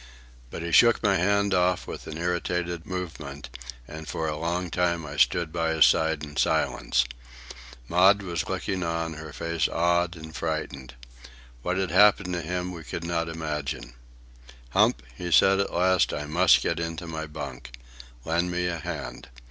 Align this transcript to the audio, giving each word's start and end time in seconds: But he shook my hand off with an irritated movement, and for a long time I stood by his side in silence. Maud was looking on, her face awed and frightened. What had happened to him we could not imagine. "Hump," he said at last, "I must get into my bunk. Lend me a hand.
But 0.49 0.63
he 0.63 0.71
shook 0.71 1.03
my 1.03 1.17
hand 1.17 1.53
off 1.53 1.85
with 1.85 2.07
an 2.07 2.17
irritated 2.17 2.87
movement, 2.87 3.55
and 3.87 4.07
for 4.07 4.27
a 4.27 4.35
long 4.35 4.71
time 4.71 5.05
I 5.05 5.15
stood 5.15 5.53
by 5.53 5.73
his 5.73 5.85
side 5.85 6.23
in 6.23 6.37
silence. 6.37 7.05
Maud 7.87 8.23
was 8.23 8.49
looking 8.49 8.81
on, 8.81 9.13
her 9.13 9.31
face 9.31 9.67
awed 9.69 10.15
and 10.15 10.35
frightened. 10.35 10.95
What 11.61 11.77
had 11.77 11.91
happened 11.91 12.33
to 12.33 12.41
him 12.41 12.71
we 12.71 12.83
could 12.83 13.03
not 13.03 13.29
imagine. 13.29 13.93
"Hump," 14.71 15.03
he 15.15 15.31
said 15.31 15.59
at 15.59 15.71
last, 15.71 16.13
"I 16.15 16.25
must 16.25 16.63
get 16.63 16.79
into 16.79 17.05
my 17.05 17.27
bunk. 17.27 17.71
Lend 18.25 18.49
me 18.49 18.65
a 18.65 18.79
hand. 18.79 19.27